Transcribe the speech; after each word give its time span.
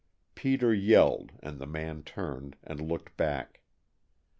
Peter 0.33 0.73
yelled 0.73 1.31
and 1.43 1.59
the 1.59 1.67
man 1.67 2.01
turned, 2.01 2.57
and 2.63 2.81
looked 2.81 3.15
back. 3.17 3.61